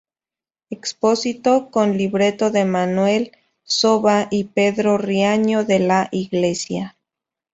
Expósito, 0.71 1.69
con 1.69 1.95
libreto 1.95 2.49
de 2.49 2.65
Manuel 2.65 3.33
Soba 3.63 4.29
y 4.31 4.45
Pedro 4.45 4.97
Riaño 4.97 5.63
de 5.63 5.77
la 5.77 6.09
Iglesia. 6.11 6.97